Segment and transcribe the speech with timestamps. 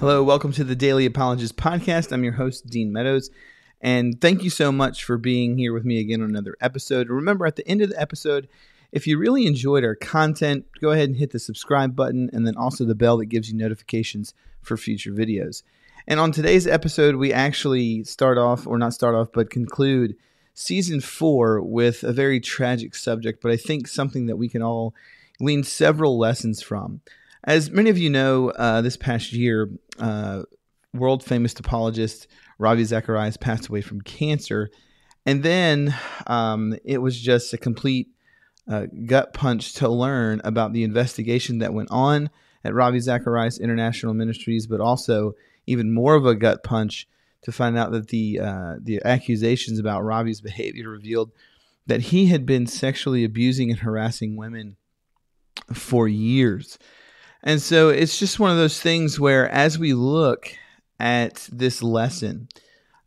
[0.00, 2.10] Hello, welcome to the Daily Apologist Podcast.
[2.10, 3.28] I'm your host, Dean Meadows,
[3.82, 7.10] and thank you so much for being here with me again on another episode.
[7.10, 8.48] Remember, at the end of the episode,
[8.92, 12.56] if you really enjoyed our content, go ahead and hit the subscribe button and then
[12.56, 14.32] also the bell that gives you notifications
[14.62, 15.64] for future videos.
[16.08, 20.16] And on today's episode, we actually start off, or not start off, but conclude
[20.54, 24.94] season four with a very tragic subject, but I think something that we can all
[25.38, 27.02] glean several lessons from.
[27.44, 30.42] As many of you know, uh, this past year, uh,
[30.92, 32.26] world famous apologist
[32.58, 34.70] Ravi Zacharias passed away from cancer.
[35.24, 35.94] And then
[36.26, 38.08] um, it was just a complete
[38.68, 42.30] uh, gut punch to learn about the investigation that went on
[42.64, 45.32] at Ravi Zacharias International Ministries, but also
[45.66, 47.08] even more of a gut punch
[47.42, 51.32] to find out that the uh, the accusations about Ravi's behavior revealed
[51.86, 54.76] that he had been sexually abusing and harassing women
[55.72, 56.78] for years.
[57.42, 60.52] And so it's just one of those things where, as we look
[60.98, 62.48] at this lesson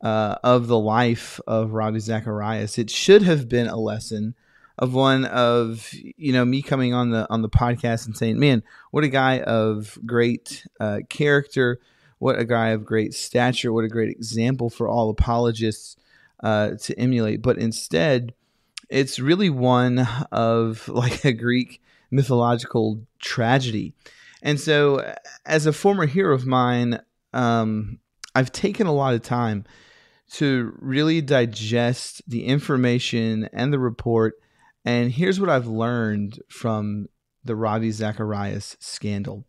[0.00, 4.34] uh, of the life of Ravi Zacharias, it should have been a lesson
[4.78, 8.62] of one of you know me coming on the on the podcast and saying, "Man,
[8.90, 11.80] what a guy of great uh, character,
[12.18, 15.96] what a guy of great stature, what a great example for all apologists
[16.42, 18.32] uh, to emulate." But instead,
[18.88, 23.94] it's really one of like a Greek mythological tragedy.
[24.42, 27.00] And so, as a former hero of mine,
[27.32, 27.98] um,
[28.34, 29.64] I've taken a lot of time
[30.32, 34.34] to really digest the information and the report.
[34.84, 37.06] And here's what I've learned from
[37.44, 39.44] the Ravi Zacharias scandal.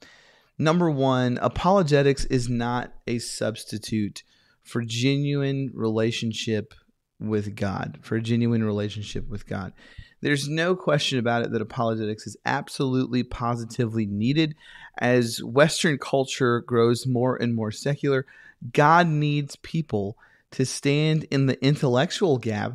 [0.57, 4.23] Number one, apologetics is not a substitute
[4.63, 6.73] for genuine relationship
[7.19, 9.73] with God, for a genuine relationship with God.
[10.21, 14.55] There's no question about it that apologetics is absolutely positively needed
[14.99, 18.25] as Western culture grows more and more secular.
[18.71, 20.17] God needs people
[20.51, 22.73] to stand in the intellectual gap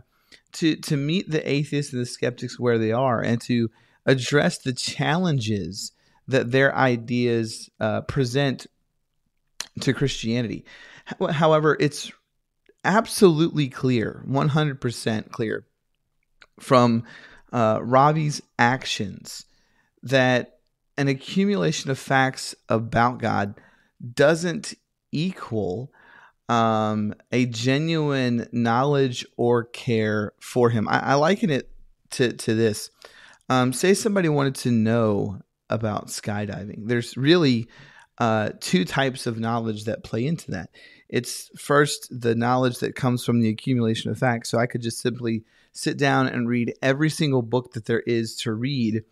[0.53, 3.71] to, to meet the atheists and the skeptics where they are and to
[4.06, 5.92] address the challenges
[6.28, 8.66] that their ideas uh, present
[9.81, 10.65] to Christianity.
[11.31, 12.10] However, it's
[12.84, 15.66] absolutely clear, 100% clear
[16.59, 17.04] from
[17.53, 19.45] uh, Ravi's actions
[20.03, 20.59] that
[20.97, 23.55] an accumulation of facts about God
[24.15, 24.75] doesn't
[25.12, 25.93] equal
[26.49, 30.89] um, a genuine knowledge or care for Him.
[30.89, 31.71] I, I liken it
[32.12, 32.91] to to this.
[33.49, 35.41] Um, say somebody wanted to know
[35.71, 36.87] about skydiving.
[36.87, 37.69] There's really
[38.19, 40.71] uh, two types of knowledge that play into that.
[41.09, 44.49] It's first the knowledge that comes from the accumulation of facts.
[44.49, 45.45] So I could just simply
[45.76, 49.04] sit down and read every single book that there is to read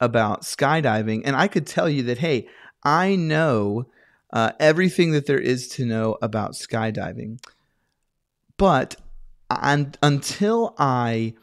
[0.00, 1.22] about skydiving.
[1.24, 2.48] And I could tell you that, hey,
[2.82, 3.86] I know
[4.32, 7.40] uh, everything that there is to know about skydiving.
[8.56, 8.96] But
[9.50, 11.34] until I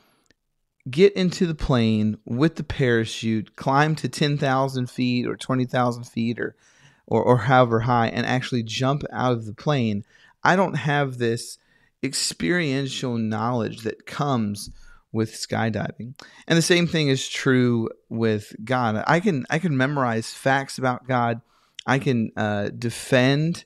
[0.89, 6.55] get into the plane with the parachute, climb to 10,000 feet or 20,000 feet or,
[7.07, 10.03] or, or however high, and actually jump out of the plane,
[10.43, 11.57] I don't have this
[12.03, 14.69] experiential knowledge that comes
[15.12, 16.13] with skydiving.
[16.47, 19.03] And the same thing is true with God.
[19.07, 21.41] I can I can memorize facts about God.
[21.85, 23.66] I can uh, defend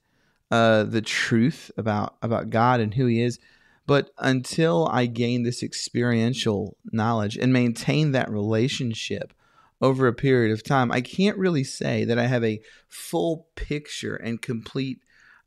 [0.51, 3.39] uh, the truth about about God and who He is.
[3.87, 9.31] But until I gain this experiential knowledge and maintain that relationship
[9.79, 14.15] over a period of time, I can't really say that I have a full picture
[14.15, 15.01] and complete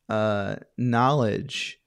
[0.08, 1.80] uh, knowledge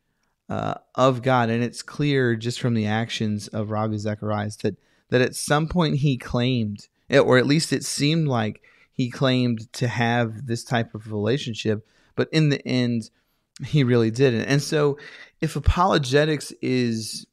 [0.51, 4.75] uh, of God, and it's clear just from the actions of Ravi Zacharias that
[5.07, 8.61] that at some point he claimed, or at least it seemed like
[8.91, 13.09] he claimed to have this type of relationship, but in the end,
[13.66, 14.44] he really didn't.
[14.44, 14.97] And so,
[15.40, 17.25] if apologetics is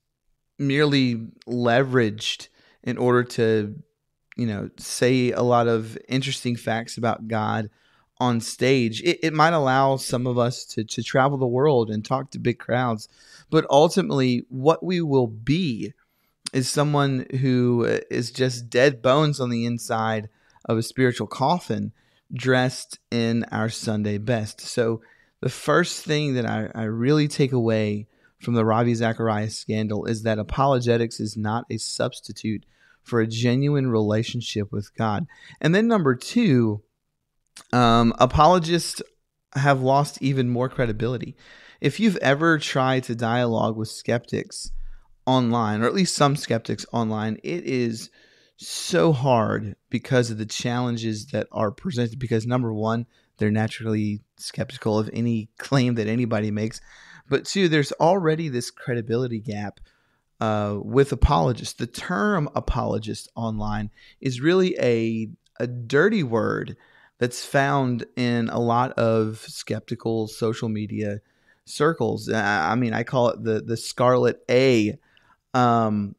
[0.57, 1.17] merely
[1.49, 2.49] leveraged
[2.85, 3.75] in order to,
[4.37, 7.69] you know, say a lot of interesting facts about God
[8.21, 12.05] on stage, it, it might allow some of us to, to travel the world and
[12.05, 13.09] talk to big crowds.
[13.51, 15.93] But ultimately, what we will be
[16.53, 20.29] is someone who uh, is just dead bones on the inside
[20.65, 21.93] of a spiritual coffin,
[22.33, 24.61] dressed in our Sunday best.
[24.61, 25.01] So,
[25.41, 28.09] the first thing that I, I really take away
[28.41, 32.65] from the Ravi Zacharias scandal is that apologetics is not a substitute
[33.03, 35.27] for a genuine relationship with God.
[35.61, 36.83] And then, number two,
[37.73, 39.03] um, apologists
[39.55, 41.37] have lost even more credibility.
[41.81, 44.71] If you've ever tried to dialogue with skeptics
[45.27, 48.11] online, or at least some skeptics online, it is
[48.57, 52.19] so hard because of the challenges that are presented.
[52.19, 53.07] Because number one,
[53.37, 56.81] they're naturally skeptical of any claim that anybody makes.
[57.29, 59.81] But two, there's already this credibility gap
[60.41, 61.75] uh, with apologists.
[61.75, 65.29] The term apologist online is really a,
[65.61, 66.77] a dirty word
[67.19, 71.21] that's found in a lot of skeptical social media
[71.65, 72.31] circles.
[72.33, 74.99] I mean, I call it the the scarlet A
[75.55, 76.15] um,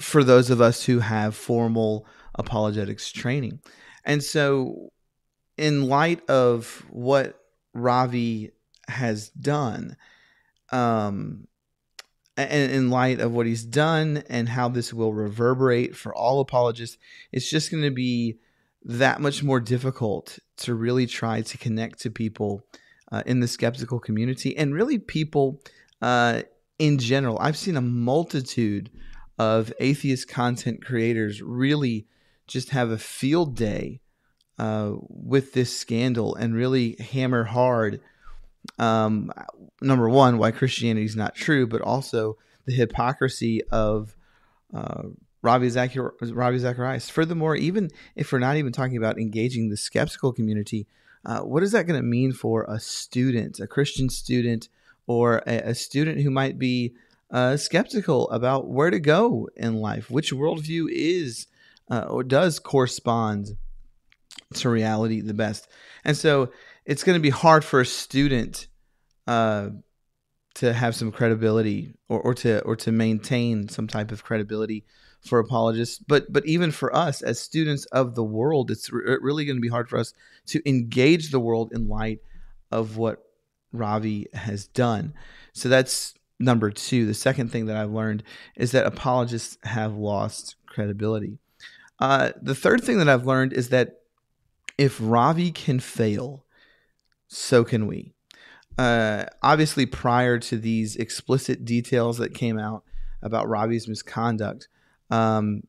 [0.00, 3.60] for those of us who have formal apologetics training.
[4.04, 4.90] And so,
[5.56, 7.38] in light of what
[7.74, 8.50] Ravi
[8.88, 9.96] has done,
[10.70, 11.46] um,
[12.36, 16.96] and in light of what he's done and how this will reverberate for all apologists,
[17.30, 18.38] it's just going to be
[18.84, 22.62] that much more difficult to really try to connect to people
[23.10, 25.60] uh, in the skeptical community and really people
[26.00, 26.42] uh,
[26.78, 27.38] in general.
[27.40, 28.90] I've seen a multitude
[29.38, 32.06] of atheist content creators really
[32.46, 34.00] just have a field day
[34.58, 38.00] uh, with this scandal and really hammer hard.
[38.78, 39.32] Um,
[39.80, 42.36] number one, why Christianity is not true, but also
[42.66, 44.16] the hypocrisy of
[45.42, 47.10] Ravi, Zachar- Zacharias.
[47.10, 50.86] Furthermore, even if we're not even talking about engaging the skeptical community,
[51.24, 54.68] uh, what is that going to mean for a student, a Christian student,
[55.06, 56.94] or a, a student who might be
[57.30, 60.10] uh, skeptical about where to go in life?
[60.10, 61.46] Which worldview is
[61.90, 63.56] uh, or does correspond
[64.54, 65.68] to reality the best?
[66.04, 66.52] And so
[66.84, 68.68] it's going to be hard for a student
[69.26, 69.70] uh,
[70.54, 74.84] to have some credibility or, or to or to maintain some type of credibility
[75.22, 79.44] for apologists, but but even for us as students of the world, it's re- really
[79.44, 80.14] going to be hard for us
[80.46, 82.20] to engage the world in light
[82.70, 83.24] of what
[83.72, 85.14] Ravi has done.
[85.52, 87.06] So that's number two.
[87.06, 88.24] The second thing that I've learned
[88.56, 91.38] is that apologists have lost credibility.
[92.00, 94.00] Uh, the third thing that I've learned is that
[94.76, 96.44] if Ravi can fail,
[97.28, 98.12] so can we.
[98.76, 102.82] Uh, obviously, prior to these explicit details that came out
[103.22, 104.66] about Ravi's misconduct,
[105.10, 105.62] um,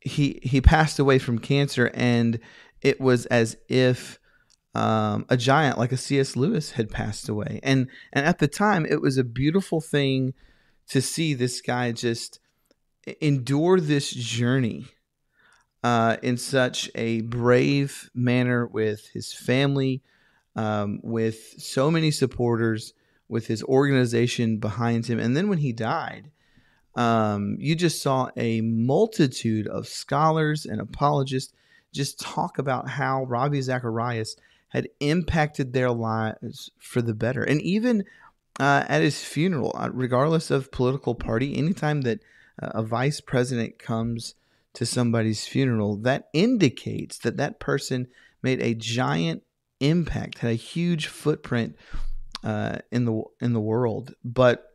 [0.00, 2.38] he he passed away from cancer, and
[2.80, 4.18] it was as if
[4.74, 6.36] um, a giant like a C.S.
[6.36, 10.34] Lewis had passed away, and and at the time it was a beautiful thing
[10.88, 12.40] to see this guy just
[13.20, 14.86] endure this journey
[15.82, 20.02] uh, in such a brave manner with his family,
[20.56, 22.92] um, with so many supporters,
[23.28, 26.30] with his organization behind him, and then when he died
[26.96, 31.52] um, you just saw a multitude of scholars and apologists
[31.92, 34.36] just talk about how Ravi Zacharias
[34.68, 37.42] had impacted their lives for the better.
[37.42, 38.04] And even
[38.58, 42.20] uh, at his funeral, uh, regardless of political party, anytime that
[42.60, 44.34] uh, a vice president comes
[44.74, 48.06] to somebody's funeral, that indicates that that person
[48.42, 49.42] made a giant
[49.80, 51.76] impact, had a huge footprint
[52.44, 54.14] uh, in the in the world.
[54.24, 54.69] But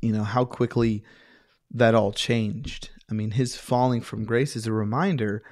[0.00, 1.02] you know, how quickly
[1.70, 2.90] that all changed.
[3.10, 5.42] I mean, his falling from grace is a reminder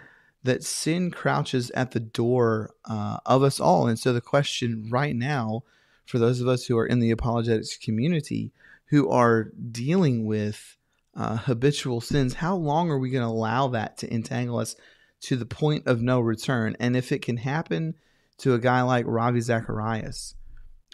[0.42, 3.86] that sin crouches at the door uh, of us all.
[3.86, 5.62] And so the question right now,
[6.06, 8.52] for those of us who are in the apologetics community
[8.86, 10.76] who are dealing with
[11.16, 14.76] uh, habitual sins, how long are we going to allow that to entangle us
[15.22, 16.76] to the point of no return?
[16.78, 17.94] And if it can happen
[18.38, 20.36] to a guy like Ravi Zacharias,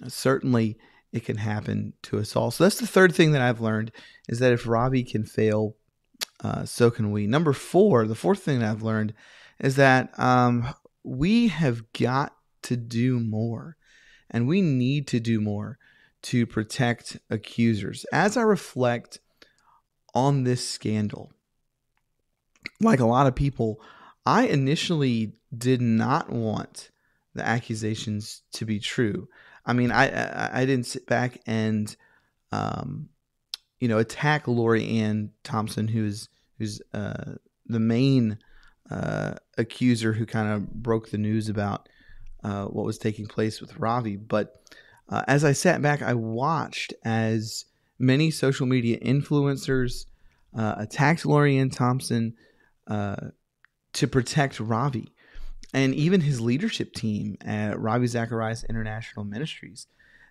[0.09, 0.79] certainly
[1.13, 2.51] it can happen to us all.
[2.51, 3.93] So that's the third thing that I've learned
[4.29, 5.77] is that if Ravi can fail,
[6.43, 7.27] uh, so can we.
[7.27, 9.13] Number four, the fourth thing that I've learned
[9.61, 13.77] is that um, we have got to do more,
[14.31, 15.79] and we need to do more
[16.23, 18.07] to protect accusers.
[18.13, 19.19] As I reflect
[20.15, 21.33] on this scandal,
[22.81, 23.81] like a lot of people,
[24.25, 26.91] I initially did not want
[27.35, 29.29] the accusations to be true.
[29.65, 31.95] I mean, I I, I didn't sit back and
[32.51, 33.09] um,
[33.81, 36.29] you know attack Lori Anne Thompson, who's
[36.59, 37.35] who's uh,
[37.67, 38.39] the main
[38.91, 41.89] uh, accuser who kind of broke the news about
[42.45, 44.17] uh, what was taking place with Ravi.
[44.17, 44.61] But
[45.09, 47.65] uh, as I sat back, I watched as
[47.99, 50.07] many social media influencers
[50.57, 52.35] uh, attacked Lori Anne Thompson
[52.87, 53.29] uh,
[53.95, 55.13] to protect Ravi
[55.73, 59.87] and even his leadership team at Ravi Zacharias International Ministries.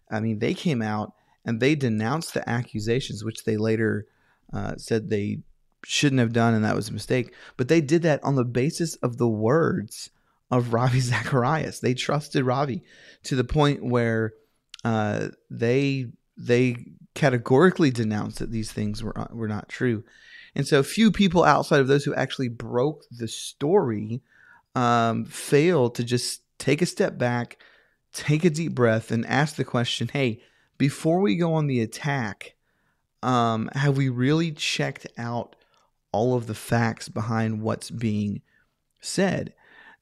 [0.10, 1.14] I mean, they came out
[1.46, 4.06] and they denounced the accusations, which they later
[4.54, 5.40] uh, said they
[5.84, 7.34] shouldn't have done, and that was a mistake.
[7.58, 10.12] But they did that on the basis of the words
[10.52, 11.80] of Ravi Zacharias.
[11.80, 12.84] They trusted Ravi
[13.24, 14.34] to the point where
[14.84, 16.08] uh, they
[16.38, 16.78] they
[17.14, 20.04] categorically denounced that these things were uh, were not true.
[20.54, 24.22] And so few people outside of those who actually broke the story
[24.76, 27.58] um, fail to just take a step back,
[28.14, 30.42] take a deep breath, and ask the question hey,
[30.78, 32.56] before we go on the attack,
[33.24, 35.56] um, have we really checked out
[36.12, 38.42] all of the facts behind what's being
[39.00, 39.54] said?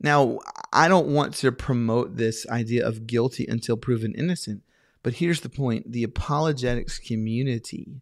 [0.01, 0.39] Now,
[0.71, 4.63] I don't want to promote this idea of guilty until proven innocent,
[5.03, 8.01] but here's the point the apologetics community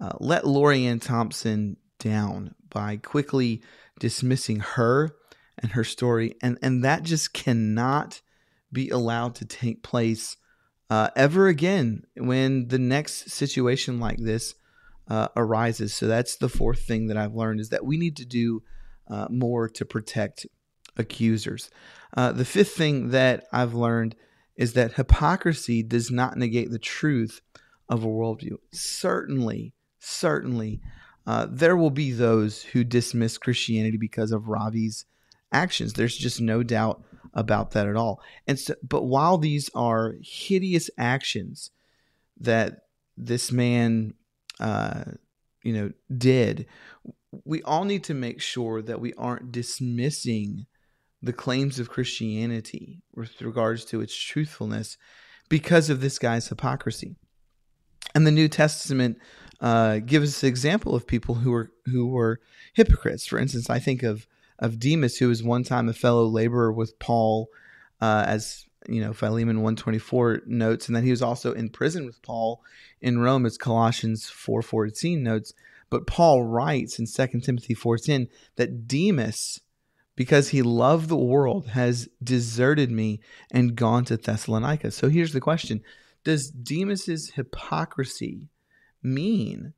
[0.00, 3.62] uh, let Lori Anne Thompson down by quickly
[3.98, 5.16] dismissing her
[5.58, 8.20] and her story, and, and that just cannot
[8.72, 10.36] be allowed to take place
[10.90, 14.54] uh, ever again when the next situation like this
[15.08, 15.94] uh, arises.
[15.94, 18.62] So that's the fourth thing that I've learned is that we need to do
[19.08, 20.46] uh, more to protect
[20.96, 21.70] accusers.
[22.16, 24.16] Uh, the fifth thing that I've learned
[24.56, 27.40] is that hypocrisy does not negate the truth
[27.88, 28.56] of a worldview.
[28.72, 30.80] Certainly, certainly,
[31.26, 35.04] uh, there will be those who dismiss Christianity because of Ravi's
[35.52, 35.92] actions.
[35.92, 37.02] There's just no doubt
[37.34, 38.20] about that at all.
[38.46, 41.70] And so, but while these are hideous actions
[42.40, 42.86] that
[43.16, 44.14] this man,
[44.60, 45.04] uh,
[45.62, 46.66] you know, did,
[47.44, 50.66] we all need to make sure that we aren't dismissing
[51.22, 54.96] the claims of Christianity with regards to its truthfulness
[55.48, 57.16] because of this guy's hypocrisy.
[58.14, 59.18] And the New Testament
[59.60, 62.40] uh, gives us an example of people who were who were
[62.74, 63.26] hypocrites.
[63.26, 64.26] For instance, I think of
[64.58, 67.48] of Demas, who was one time a fellow laborer with Paul,
[68.00, 71.68] uh, as you know, Philemon one twenty four notes, and then he was also in
[71.68, 72.62] prison with Paul
[73.00, 75.52] in Rome, as Colossians four fourteen notes.
[75.88, 79.60] But Paul writes in 2 Timothy four ten that Demas
[80.16, 83.20] because he loved the world, has deserted me
[83.50, 84.90] and gone to Thessalonica.
[84.90, 85.84] So here's the question
[86.24, 88.48] Does Demas's hypocrisy
[89.02, 89.74] mean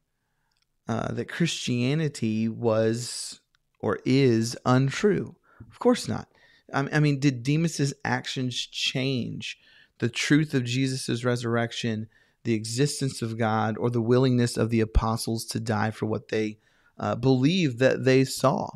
[0.86, 3.40] uh, that Christianity was
[3.80, 5.36] or is untrue?
[5.70, 6.28] Of course not.
[6.72, 9.58] I mean, did Demas's actions change
[9.98, 12.08] the truth of Jesus' resurrection,
[12.44, 16.58] the existence of God, or the willingness of the apostles to die for what they
[16.98, 18.68] uh, believed that they saw?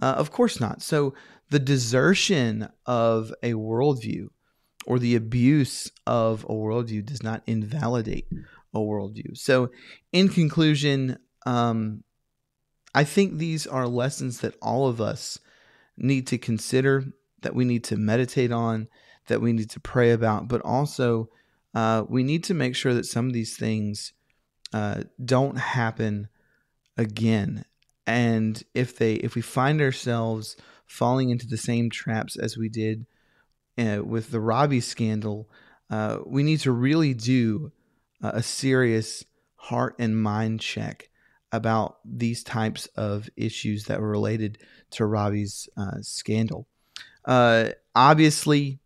[0.00, 0.82] Uh, of course not.
[0.82, 1.14] So
[1.50, 4.28] the desertion of a worldview
[4.86, 8.26] or the abuse of a worldview does not invalidate
[8.72, 9.36] a worldview.
[9.36, 9.70] So,
[10.12, 12.02] in conclusion, um,
[12.94, 15.38] I think these are lessons that all of us
[15.96, 17.04] need to consider,
[17.42, 18.88] that we need to meditate on,
[19.28, 21.28] that we need to pray about, but also
[21.74, 24.12] uh, we need to make sure that some of these things
[24.72, 26.28] uh, don't happen
[26.96, 27.64] again.
[28.06, 30.56] And if they if we find ourselves
[30.86, 33.06] falling into the same traps as we did
[33.78, 35.48] uh, with the Ravi scandal,
[35.90, 37.72] uh, we need to really do
[38.20, 39.24] a serious
[39.56, 41.09] heart and mind check
[41.52, 44.58] about these types of issues that were related
[44.90, 46.66] to Ravi's uh, scandal.
[47.24, 48.78] Uh, obviously,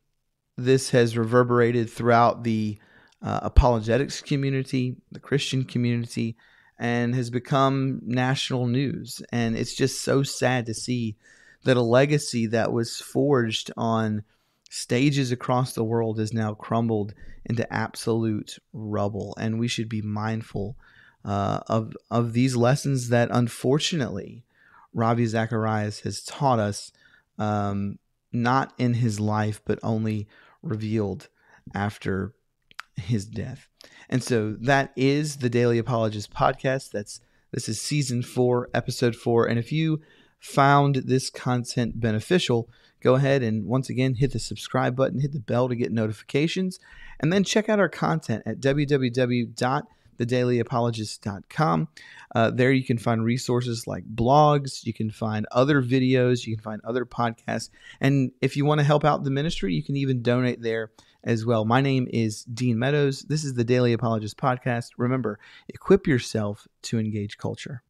[0.56, 2.78] this has reverberated throughout the
[3.23, 6.37] uh, apologetics community, the Christian community,
[6.78, 9.23] and has become national news.
[9.33, 11.16] And it's just so sad to see
[11.64, 14.23] that a legacy that was forged on
[14.71, 17.14] stages across the world is now crumbled
[17.47, 19.35] into absolute rubble.
[19.38, 20.76] And we should be mindful
[21.25, 24.45] uh, of of these lessons that unfortunately
[24.93, 26.93] Ravi Zacharias has taught us,
[27.38, 27.99] um,
[28.33, 30.28] not in his life, but only
[30.62, 31.28] revealed
[31.75, 32.33] after
[32.97, 33.69] his death.
[34.09, 36.90] And so that is the Daily Apologist podcast.
[36.90, 37.21] That's
[37.52, 39.47] this is season 4, episode 4.
[39.47, 40.00] And if you
[40.40, 42.69] found this content beneficial,
[43.00, 46.81] go ahead and once again hit the subscribe button, hit the bell to get notifications,
[47.21, 48.61] and then check out our content at
[50.18, 51.88] www.thedailyapologist.com.
[52.35, 56.62] Uh, there you can find resources like blogs, you can find other videos, you can
[56.62, 57.71] find other podcasts.
[58.00, 60.90] And if you want to help out the ministry, you can even donate there
[61.23, 61.64] as well.
[61.64, 63.23] My name is Dean Meadows.
[63.23, 64.90] This is the Daily Apologist Podcast.
[64.99, 67.83] Remember, equip yourself to engage culture.